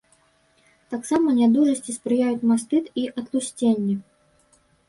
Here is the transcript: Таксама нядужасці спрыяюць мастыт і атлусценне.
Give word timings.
Таксама 0.93 1.35
нядужасці 1.41 1.95
спрыяюць 1.99 2.47
мастыт 2.55 2.85
і 3.03 3.07
атлусценне. 3.23 3.95